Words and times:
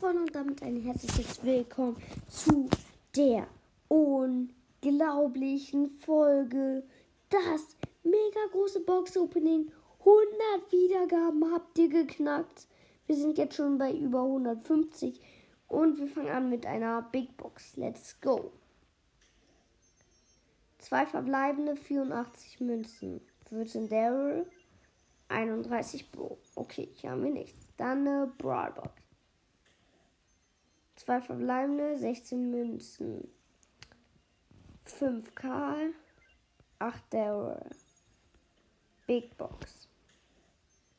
Freunde 0.00 0.22
und 0.22 0.34
damit 0.34 0.62
ein 0.62 0.80
herzliches 0.80 1.44
Willkommen 1.44 2.02
zu 2.26 2.70
der 3.14 3.46
unglaublichen 3.88 5.90
Folge. 5.90 6.82
Das 7.28 7.76
mega 8.02 8.40
große 8.50 8.80
Box-Opening. 8.80 9.70
100 9.98 10.72
Wiedergaben 10.72 11.52
habt 11.52 11.78
ihr 11.78 11.90
geknackt. 11.90 12.66
Wir 13.06 13.14
sind 13.14 13.36
jetzt 13.36 13.56
schon 13.56 13.76
bei 13.76 13.92
über 13.92 14.22
150 14.22 15.20
und 15.68 15.98
wir 15.98 16.08
fangen 16.08 16.30
an 16.30 16.48
mit 16.48 16.64
einer 16.64 17.02
Big 17.02 17.36
Box. 17.36 17.76
Let's 17.76 18.18
go. 18.22 18.52
Zwei 20.78 21.04
verbleibende 21.04 21.76
84 21.76 22.60
Münzen. 22.60 23.20
14 23.50 23.90
Daryl, 23.90 24.46
31 25.28 26.10
Bo. 26.10 26.38
Okay, 26.54 26.88
hier 26.94 27.10
haben 27.10 27.22
wir 27.22 27.32
nichts. 27.32 27.66
Dann 27.76 28.08
eine 28.08 28.32
Brawlbox. 28.38 29.09
Zwei 31.00 31.22
verbleibende, 31.22 31.96
16 31.96 32.50
Münzen. 32.50 33.26
5 34.84 35.34
Karl, 35.34 35.94
8 36.78 37.02
Daryl. 37.08 37.70
Big 39.06 39.34
Box. 39.38 39.88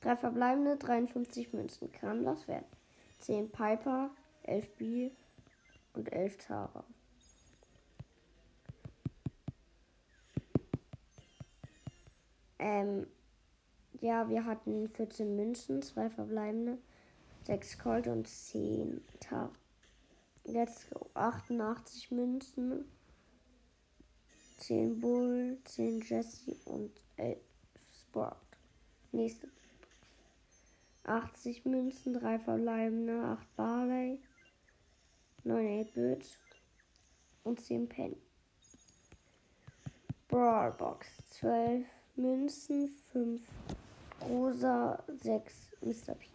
Drei 0.00 0.16
verbleibende, 0.16 0.76
53 0.78 1.52
Münzen. 1.52 1.92
Kann 1.92 2.24
das 2.24 2.48
werden. 2.48 2.66
10 3.20 3.52
Piper, 3.52 4.10
11 4.42 4.68
B 4.74 5.10
und 5.92 6.12
11 6.12 6.38
Tara. 6.38 6.82
Ähm, 12.58 13.06
ja, 14.00 14.28
wir 14.28 14.44
hatten 14.44 14.88
14 14.88 15.36
Münzen, 15.36 15.82
zwei 15.82 16.10
verbleibende, 16.10 16.78
6 17.44 17.78
Colt 17.78 18.08
und 18.08 18.26
10 18.26 19.00
Tara. 19.20 19.52
Jetzt 20.46 20.86
88 21.14 22.10
Münzen, 22.10 22.84
10 24.58 25.00
Bull, 25.00 25.58
10 25.64 26.02
Jesse 26.02 26.54
und 26.66 26.92
11 27.16 27.38
Sport. 28.02 28.36
Nächste. 29.10 29.48
80 31.04 31.64
Münzen, 31.64 32.14
3 32.14 32.38
verbleibende, 32.38 33.24
8 33.24 33.56
Barley, 33.56 34.20
9 35.44 35.86
8-Bit 35.86 36.38
und 37.44 37.60
10 37.60 37.88
Penny. 37.88 38.20
Brawlbox 40.28 41.06
12 41.30 41.86
Münzen, 42.16 42.88
5 43.12 43.42
Rosa, 44.28 45.02
6 45.08 45.70
Mr. 45.80 46.14
P. 46.14 46.28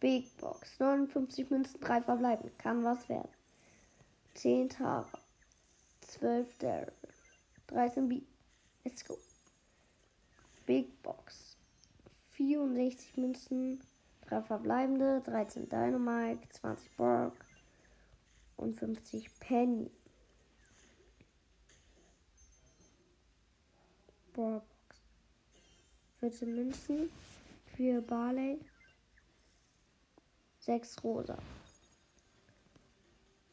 Big 0.00 0.36
Box 0.38 0.78
59 0.78 1.50
Münzen, 1.50 1.80
3 1.80 2.02
verbleiben. 2.02 2.50
Kann 2.58 2.84
was 2.84 3.08
werden. 3.08 3.30
10 4.34 4.68
Tara, 4.68 5.06
12 6.00 6.58
Daryl, 6.58 6.92
13 7.68 8.08
B. 8.08 8.22
Let's 8.84 9.04
go. 9.04 9.16
Big 10.66 11.02
Box 11.02 11.56
64 12.30 13.16
Münzen, 13.16 13.80
3 14.22 14.42
verbleibende, 14.42 15.22
13 15.24 15.68
Dynamite, 15.68 16.48
20 16.48 16.96
Brock 16.96 17.36
und 18.56 18.76
50 18.78 19.28
Penny. 19.40 19.90
Brock 24.32 24.64
14 26.18 26.54
Münzen, 26.54 27.10
4 27.76 28.00
Barley, 28.00 28.58
6 30.64 31.04
Rosa. 31.04 31.36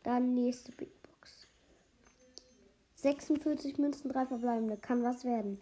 Dann 0.04 0.34
nächste 0.34 0.72
Big 0.72 0.90
Box. 1.04 1.46
46 2.96 3.78
Münzen, 3.78 4.10
3 4.12 4.28
verbleibende. 4.28 4.78
Kann 4.78 5.04
was 5.04 5.26
werden. 5.26 5.60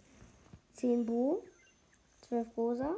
10 0.74 1.06
Bo, 1.06 1.42
12 2.28 2.56
Rosa 2.56 2.96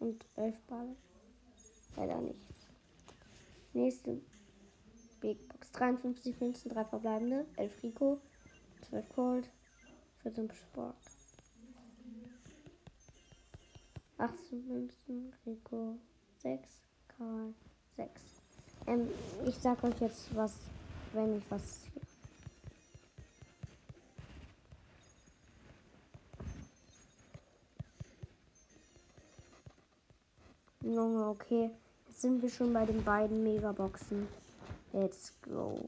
und 0.00 0.26
11 0.36 0.60
Barley. 0.66 0.96
Leider 1.96 2.20
nicht. 2.20 2.46
Nächste 3.72 4.20
Big 5.20 5.48
Box. 5.48 5.72
53 5.72 6.38
Münzen, 6.40 6.68
3 6.68 6.84
verbleibende. 6.84 7.46
11 7.56 7.82
Rico, 7.82 8.20
12 8.82 9.08
Cold, 9.08 9.50
14 10.22 10.52
Sport. 10.52 10.96
18 14.18 14.68
Münzen, 14.68 15.34
Rico 15.46 15.98
6, 16.44 16.60
Karl 17.16 17.54
6. 17.96 18.10
Ähm, 18.86 19.08
ich 19.46 19.54
sag 19.56 19.82
euch 19.82 19.98
jetzt 20.00 20.36
was, 20.36 20.58
wenn 21.14 21.38
ich 21.38 21.50
was. 21.50 21.80
Junge, 30.82 31.28
okay. 31.28 31.70
Jetzt 32.06 32.20
sind 32.20 32.42
wir 32.42 32.50
schon 32.50 32.74
bei 32.74 32.84
den 32.84 33.02
beiden 33.02 33.42
Megaboxen. 33.42 34.28
Let's 34.92 35.32
go. 35.40 35.82